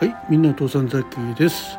[0.00, 1.76] はい、みんな父さんザキです。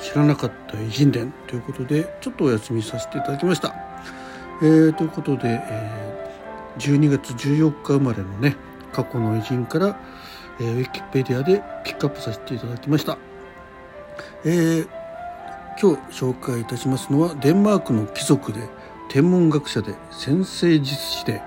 [0.00, 3.72] 知らなかった偉人伝ということで、ちょっとお休みさせていただきました。
[4.60, 8.56] えー、ということで、えー、12月14日生まれのね、
[8.92, 10.00] 過去の偉人から、
[10.58, 13.16] えー、ウィキペディアでピックアップさせていただきました。
[14.44, 14.88] えー、
[15.80, 18.68] 今日紹介いたしますのは、デンマークの貴族で、
[19.08, 21.40] 天文学者で、先生術師で、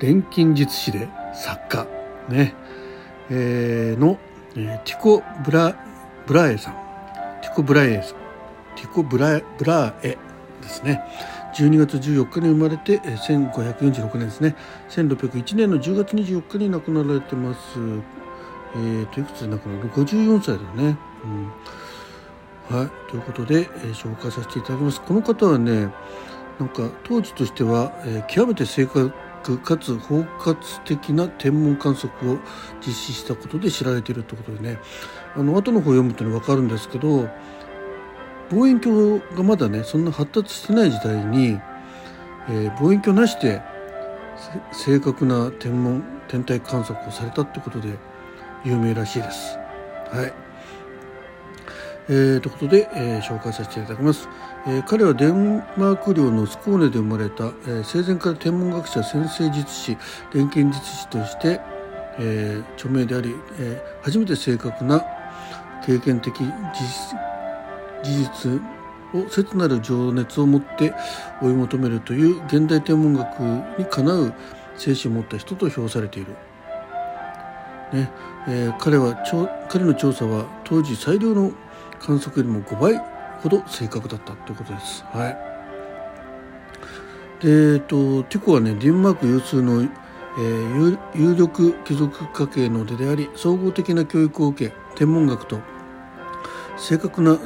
[0.00, 1.86] 錬金術師で、作家、
[2.28, 2.56] ね、
[3.30, 4.18] えー、の、
[4.56, 5.74] えティコ・ブラ
[6.26, 6.74] ブラエさん。
[7.42, 8.16] ティコ・ブラエさん。
[8.76, 10.18] ティコ・ブラブラエ
[10.60, 11.02] ですね。
[11.54, 14.56] 12月14日に生まれて1546年ですね。
[14.90, 17.78] 1601年の10月24日に亡くなられてます。
[18.74, 20.96] えー、といくつで亡くなる54歳だね、
[22.70, 23.10] うん、はい。
[23.10, 25.00] ということで、えー紹介させていただきます。
[25.02, 25.88] この方はね
[26.58, 29.12] なんか当時としては、えー極めて正確
[29.58, 32.38] かつ包括的な天文観測を
[32.86, 34.78] 実施したことで知られているということでね
[35.34, 37.28] あの後の方を読むとね分かるんですけど
[38.50, 41.58] 望遠鏡がまだねそんな発達してない時代に、
[42.48, 43.62] えー望遠鏡なしで
[44.72, 47.96] 正確な天文天体観測をされたってことで
[48.64, 49.56] 有名らしいです。
[50.10, 50.41] はい
[52.08, 54.28] えー、ということで、えー紹介させていただきます、
[54.66, 59.96] えー彼はデンマーク領のスコーネで生まれた、えー生前から天文学者先生術師
[60.32, 61.60] 錬金術師として、
[62.18, 65.04] えー著名であり、えー初めて正確な
[65.86, 66.44] 経験的事
[66.80, 67.18] 実
[68.02, 68.62] 事実
[69.14, 70.92] を切なる情熱を持って
[71.40, 73.40] 追い求めるという現代天文学
[73.78, 74.34] にかなう
[74.76, 76.32] 精神を持った人と評されている。
[77.92, 78.10] ね
[78.48, 79.14] えー彼は
[79.68, 81.52] 彼の調査は当時最良の
[82.02, 83.00] 観測よりも5倍
[83.42, 85.04] ほど正確だったということです。
[85.12, 85.38] はい。
[87.44, 95.58] で、えっと、ティコはね、デンマーク有数の、えー有力貴族家系の出であり、総合的な教育を受け、天文学と
[96.76, 97.38] 正確な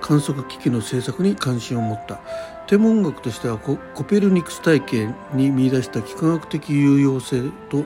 [0.00, 2.20] 観測機器の製作に関心を持った
[2.66, 7.84] 天文学としてはコペルニクス体系に見出した幾何学的有用性と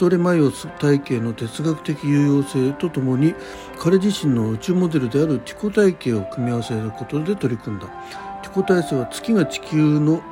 [0.00, 3.34] トレマイオス体系の哲学的有用性とともに
[3.78, 7.86] 彼自身の宇宙モデルであるティコ体系を組み合わせることで取り組んだ。
[8.42, 10.22] ティコ体制は月が地球の、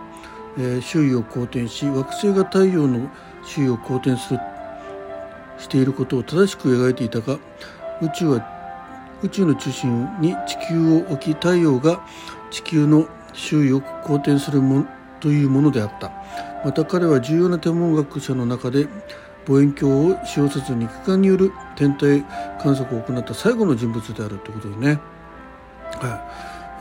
[0.80, 3.10] 周囲を公転し惑星が太陽の
[3.44, 4.40] 周囲を公転する
[5.58, 7.38] していることを正しく描いていたが
[8.00, 12.00] 宇宙は宇宙の中心に地球を置き太陽が
[12.50, 14.86] 地球の周囲を公転するも
[15.20, 16.10] というものであった。
[16.64, 18.88] また彼は重要な天文学者の中で
[19.48, 22.22] 望遠鏡を使用せず肉眼による天体
[22.60, 25.00] 観測を行った最後の人物であるということでね、
[26.00, 26.08] は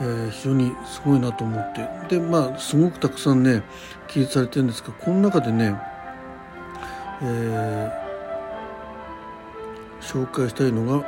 [0.00, 1.88] えー非常にすごいなと思って。
[2.08, 3.64] でまあすごくたくさんね
[4.06, 5.74] 記述されてるんですがこの中でね、
[7.22, 8.08] えー
[10.00, 11.00] 紹介したいのが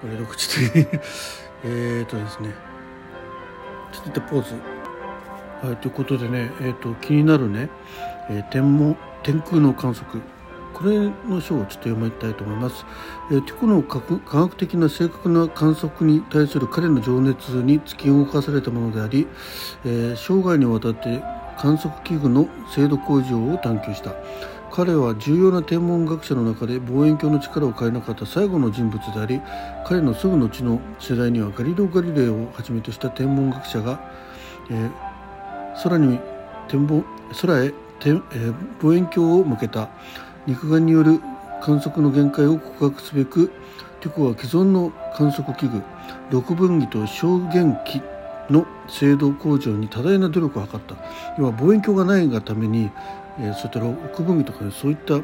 [0.00, 0.72] これどこちょっ
[2.06, 2.54] とですね。
[3.92, 4.77] ちょっと一ポーズ。
[5.62, 7.68] はいということでねえー、と気になるね、
[8.30, 10.22] えー天文天空の観測
[10.72, 12.84] これの章をちょっと読みたいと思います。
[13.32, 19.26] えーティコの科学科学的な正確な観測に対する彼の情熱に突き動かされたものであり、
[19.84, 21.20] えー生涯にわたって
[21.58, 24.14] 観測器具の精度向上を探求した。
[24.70, 29.40] 彼は重要な天文学者の中で望遠鏡の力を変えなかった最後の人物であり
[29.86, 33.98] 彼のすぐ後の世代にはガリレオ・ガリレイをはじめとした天文学者が、
[34.70, 35.07] えー
[35.82, 36.18] 空に
[36.68, 37.04] 天望
[37.40, 39.88] 空へ天、えー望遠鏡を向けた
[40.46, 41.20] 肉眼による
[41.60, 43.50] 観測の限界を告白すべく
[44.00, 45.82] テコは既存の観測器具
[46.30, 48.00] 六分儀と小元器
[48.48, 50.96] の精度向上に多大な努力を図った。
[51.36, 52.90] 要は望遠鏡がないがために、
[53.38, 55.20] えーそういった六分儀とかねそういった、え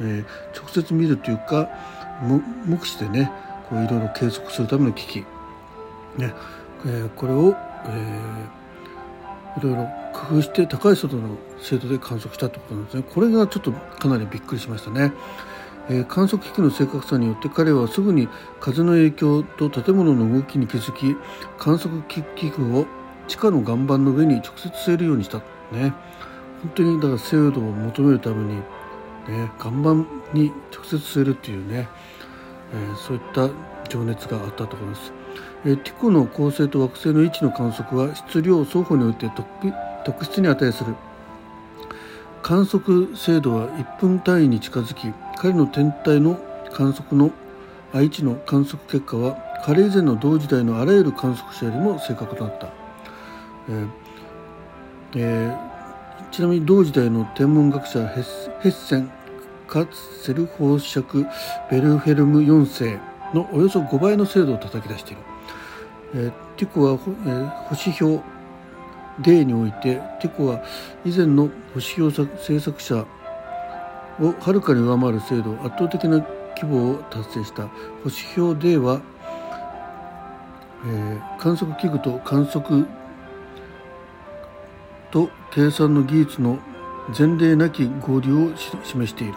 [0.00, 0.24] ー
[0.56, 1.68] 直接見るというか
[2.64, 3.30] 目視でね
[3.68, 5.16] こういろいろ計測するための機器、
[6.16, 6.34] ね。
[6.86, 8.61] えーこれを、えー
[9.58, 13.02] いろいろ工夫して高い速度の精度で観測したということなんですね。
[13.02, 15.12] これがちょっとかなりびっくりしましたね。
[15.88, 18.28] えー観測機器の正確さによって彼はすぐに
[18.60, 21.16] 風の影響と建物の動きに気づき
[21.58, 22.86] 観測機器具を
[23.26, 25.38] 地下の岩盤の上に直接据えるようにした
[25.72, 25.92] ね
[26.62, 28.62] 本当にだから精度を求めるために、ね、
[29.60, 31.88] 岩盤に直接据えるっていうね、
[32.72, 33.50] えーそういった
[33.88, 35.21] 情熱があったところです。
[35.64, 39.44] えティコの恒星と惑星の位置の観測は質量双方において特
[40.04, 40.94] 特質に値する。
[42.42, 46.40] 観測精度は1分単位に近づき彼の天体の
[46.72, 47.30] 観測の
[47.92, 52.66] 愛知の観測結果は彼以前の同時代のあらゆる観測者よりも正確となった、
[53.68, 53.88] えー
[55.14, 55.72] えー
[56.32, 59.12] ちなみに同時代の天文学者ヘッセン
[59.68, 59.86] カ
[60.24, 61.02] セル放射
[61.70, 62.98] ベルフェルム4世
[63.34, 65.22] のおよそ5倍の精度を叩き出している、
[66.14, 68.20] え、ティコは、えー、星標
[69.20, 70.62] D においてティコは
[71.04, 73.06] 以前の星標制作者
[74.20, 76.18] をはるかに上回る精度圧倒的な
[76.56, 77.68] 規模を達成した。
[78.04, 79.00] 星標 D は、
[80.86, 82.86] えー、観測器具と観測
[85.10, 86.58] と計算の技術の
[87.18, 89.34] 前例なき合流を示している、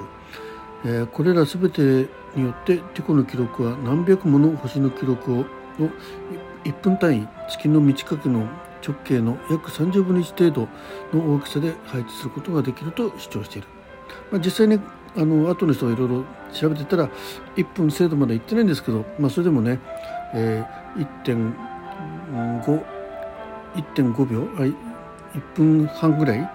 [0.86, 5.45] えー、これら全てによってティコの記録は何百もの星の記録を
[5.80, 5.89] の
[6.66, 8.48] 1分単位月の満ち欠けの
[8.86, 13.68] 直径の約30分の1程度の大きさで配置することができると主張している、
[14.32, 14.80] まあ、実際に
[15.16, 17.10] あの後の人がいろいろ調べてたら
[17.56, 19.80] 1分精度までいってないんですけど、まあ、それでもね、
[20.34, 22.84] えー、1.5
[23.76, 24.76] 1.5秒あ1
[25.56, 26.50] 分半ぐらい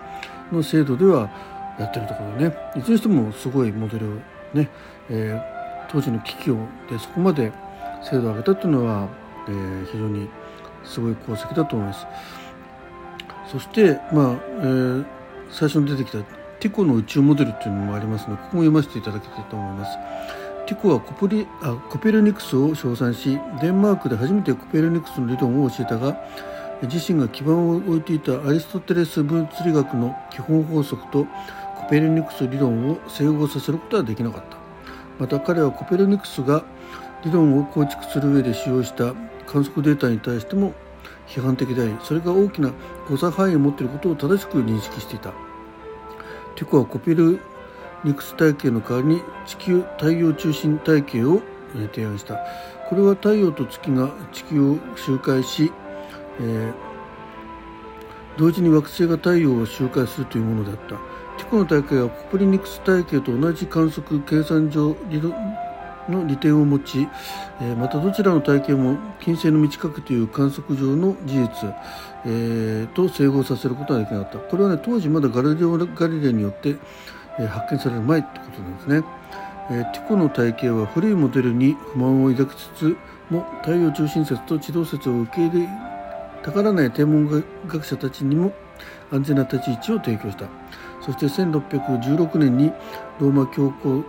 [0.53, 1.31] の精度では
[1.79, 4.15] やってるところねいずれにしてもすごいモデルを
[4.55, 4.69] ね、
[5.09, 6.57] えー、当時の機器を
[6.91, 7.53] でそこまで
[8.03, 9.09] 精度を上げたというのは、
[9.51, 10.29] えー、非常に
[10.85, 12.07] すごい功績だと思います。
[13.51, 15.05] そして、まあえー、
[15.51, 16.19] 最初に出てきた
[16.61, 19.99] ティコの宇宙モデルっていうのもありますのでここも読ませていただきたいと思います。
[20.67, 26.17] ティコはコプリあコペルニクスを称賛しデンマークで初めてコペルニクスの理論を教えたが
[26.83, 31.27] 自身が基盤を置いていたアリストテレス物理学の基本法則と
[31.77, 34.57] コペルニクス理論を整合させることはできなかった
[35.19, 36.65] また彼はコペルニクスが
[37.25, 39.13] 理論を構築する上で使用した
[39.51, 40.75] 観測データに対しても
[41.27, 42.73] 批判的でありそれが大きな
[43.09, 45.33] 誤差範囲を持っていることを正しく認識していた。
[46.55, 47.41] テコはコペル
[48.05, 51.43] ニクス体系の代わりに地球太陽中心体系を
[51.93, 52.37] 提案した。
[52.89, 55.73] これは太陽と月が地球を周回し、
[56.41, 56.73] えー、
[58.37, 60.97] 同時に惑星が太陽を周回するというものであった。
[61.39, 65.33] ティコの体系はコペルニクス体系と同じ観測計算上理論
[66.09, 67.09] の利点を持ち、
[67.61, 71.75] えまたどちらの体系も金星の満ち欠けという観測上の事実、
[72.27, 74.39] えー、と整合させることができなかった。
[74.39, 76.77] これはね当時まだガリレオ・ガリレイによって、
[77.39, 79.03] え発見される前ってことなんですね、
[79.71, 82.97] えティコの体系は古いモデルに不満を抱きつつ
[83.31, 85.69] も太陽中心説と地動説を受け入れ
[86.43, 88.53] たがらない天文学者たちにも
[89.13, 90.47] 安全な立ち位置を提供した。
[91.01, 92.73] そして1616年に
[93.21, 94.05] ローマ教皇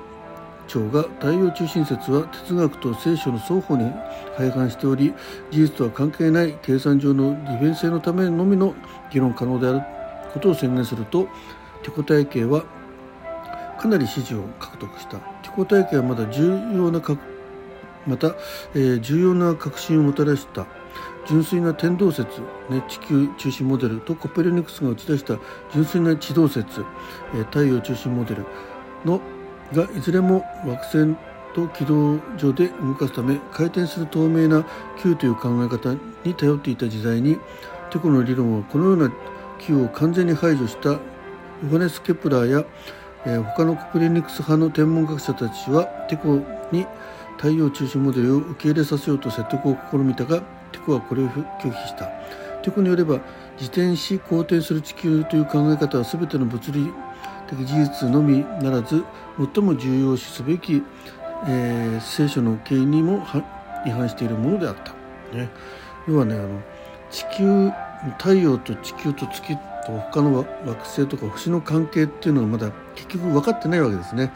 [0.72, 3.92] 長が太陽中心説は哲学と聖書の双方に
[4.38, 5.14] 配管しており
[5.52, 8.74] 事実とは関係ない計算上の利便性のためのみの
[9.12, 9.82] 議論可能である
[10.34, 11.28] ことを宣言すると
[11.84, 12.64] ティコ体系は
[13.78, 15.18] かなり支持を獲得した。
[15.18, 17.02] ティコ体系はまだ重要な
[18.08, 18.36] また、
[18.74, 20.68] えー、重要な革新をもたらした
[21.28, 25.38] 純粋な天動説、ね、地球中心モデルとコペルニクスが打ち出した
[25.74, 26.86] 純粋な地動説、
[27.34, 28.46] えー、太陽中心モデル
[29.06, 29.20] の
[29.74, 31.16] がいずれも惑星
[31.54, 34.66] と軌道上で動かすため回転する透明な
[35.02, 37.38] 球という考え方に頼っていた時代に
[37.92, 39.12] ティコの理論はこのような
[39.60, 41.00] 球を完全に排除したヨ
[41.72, 42.66] ハネス・ケプラーや、
[43.26, 46.42] えー、他のコペルニクス派の天文学者たちはティコ
[46.72, 46.86] に
[47.38, 50.42] 太陽中心モデルを受け入れさせようと説得を試みたが
[50.72, 52.10] ティコはこれを拒否した。
[52.62, 53.20] テコによれば
[53.60, 56.92] 自転し公転する地球という考え方は全ての物理
[57.52, 59.04] 的事実のみならず
[59.54, 60.82] 最も重要視すべき、
[61.48, 63.26] えー、聖書の経緯にも
[63.86, 64.94] 違反しているものであった。
[65.36, 65.50] ね、
[66.08, 66.62] 要はねあの
[67.10, 67.72] 地球
[68.18, 69.56] 太陽と地球と月
[69.86, 74.32] と他の惑星とか星の関係っていうのはまだ結局分かってないわけですね。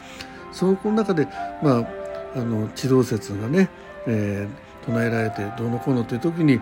[0.52, 1.28] その中で、
[1.62, 1.86] まあ、
[2.36, 3.68] あの地動説がね、
[4.06, 6.60] えー、唱えられてどうのこうのという時に、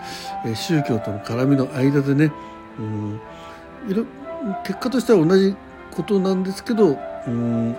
[0.54, 2.32] 宗教との絡みの間でね、
[2.78, 3.20] うん、
[4.64, 5.54] 結果としては同じ
[5.90, 7.76] ことなんですけど、うん、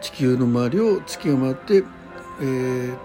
[0.00, 1.84] 地球の周りを月が回って、
[2.40, 2.96] えー、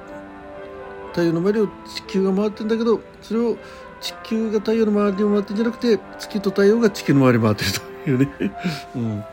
[1.10, 3.57] 太陽の周りを地球が回ってんだけどそれを
[4.01, 8.29] 地球が太陽の周りを回ってんじゃなくて月と太陽が地球の周りを回ってるというね、
[8.95, 9.24] うん。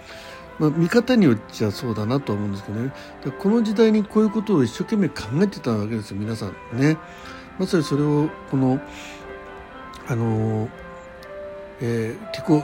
[0.58, 2.92] まあ、見方によっちゃそうだなとは思うんですけどね。
[3.38, 6.96] この時代にこういうことを一生懸命考えてたわけですよ皆さんね。
[7.58, 8.80] まさにそれをこの
[10.08, 10.68] あの
[11.80, 12.62] えー、ティコ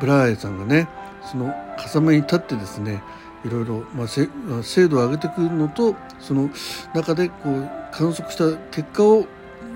[0.00, 0.88] ブラーエさんがね
[1.22, 3.02] その風間に立ってですね
[3.44, 6.50] いろいろ、まあ、精度を上げていくのとその
[6.94, 9.26] 中でこう観測した結果を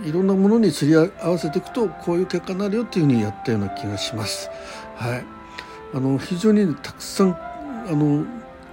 [0.05, 4.49] いろんなものにすり合わせていくとこういう結果になるよっていうふうにやったような気がします。
[4.97, 5.25] はい、
[5.93, 8.25] あの非常にたくさんあの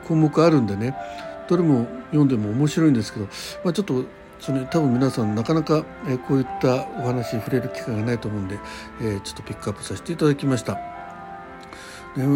[0.07, 0.95] 項目あるんでね
[1.47, 3.25] どれも読んでも面白いんですけど、
[3.63, 4.05] まあ、ちょっと
[4.39, 8.59] それ多分皆さんなかなか、えこういったお話に触れる機会がないと思うんで、
[9.01, 10.94] えー、ちょっとピックアップさせていただきました。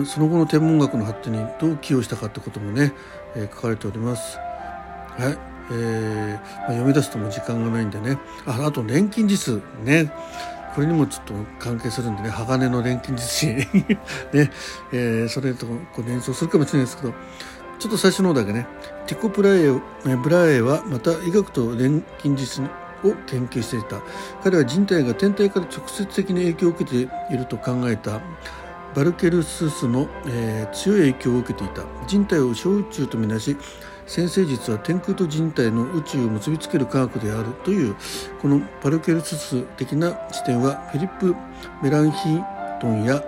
[0.05, 2.93] その後の天文学の発展にどう寄与したかってこともね、
[3.35, 4.37] えー、書かれております。
[4.37, 5.37] はい、
[5.71, 8.17] えーまあ、読み出すとも時間がないんでね。
[8.45, 9.61] ああと錬金術。
[9.83, 10.11] ね。
[10.75, 12.29] これにもちょっと関係するんでね。
[12.29, 13.47] 鋼の錬金術師。
[14.33, 14.51] ね、
[14.91, 17.13] えー、それとこう連想するかもしれないですけど。
[17.79, 18.67] ちょっと最初の方だけね。
[19.07, 19.71] ティコ・ブラエ
[20.17, 22.67] ブラエはまた医学と錬金術を
[23.25, 24.01] 研究していた。
[24.43, 26.97] 彼は人体が天体から直接的に影響を受けて
[27.33, 28.19] いると考えた。
[28.95, 31.83] バルケルススの、えー、強い影響を受けていた。
[32.07, 33.55] 人体を小宇宙とみなし
[34.09, 37.95] 先生術は天空と人体の宇宙を結びつける科学であるという
[38.41, 41.35] このパルケルスス的な視点はフィリップ・
[41.83, 42.43] メランヒン
[42.81, 43.23] トンや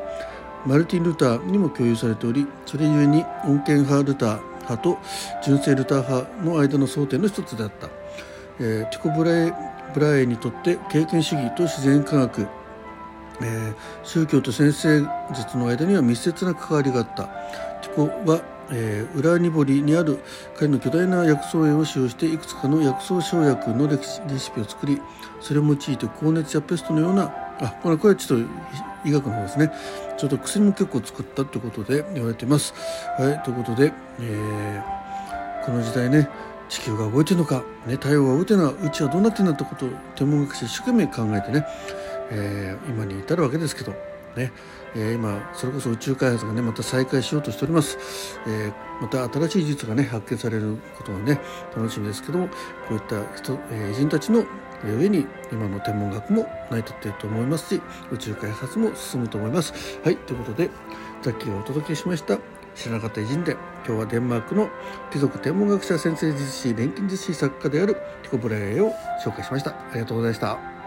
[0.65, 4.97] マルティン・ルターにも共有されておりそれゆえに穏健派ルター派と
[5.43, 7.87] 純正ルター派の間の争点の一つであった、
[8.59, 9.53] えー、ティコ・ブラエ
[9.93, 12.47] ブラエにとって経験主義と自然科学
[13.43, 17.23] えー、宗教と先生術の間には密接な関わりがあった
[17.81, 20.19] ティコはえー、裏ニボリにある
[20.55, 25.01] 彼の巨大な薬草園を使用していくつかの薬草生薬のレシピを作り
[25.41, 28.47] それを用いて高熱やペストのようなあこれこれはちょっと
[29.03, 29.71] 医学の方ですね
[30.17, 32.73] ちょっと薬も結構作ったということで言われています。
[33.17, 36.29] はい、ということで、えー、この時代ね
[36.69, 41.65] 地球が動いてるのか、ね、太陽が動いてるのか宇宙はどうなってるんだってことを天文学者一生懸命考えてね、
[42.31, 43.91] えー、今に至るわけですけど
[44.35, 44.51] ね、
[44.95, 51.39] えー、今それこそ宇宙開発がねまた再開しようとしております、えー、また新しい技術がね発見されることがね
[51.75, 52.53] 楽しみですけどもこ
[52.91, 54.45] ういった人、え、偉人たちの
[54.83, 59.99] 上に今の天文学も成り立っていると思いますし宇宙開発も進むと思います。
[60.03, 60.69] はいということで
[61.21, 62.39] さっきお届けしました
[62.73, 64.69] 知らなかった偉人伝今日はデンマークの
[65.11, 69.71] 貴族天文学者先生術師錬金術師作家であるティコ・ブラエを紹介しました。
[69.71, 70.80] ありがとうございました。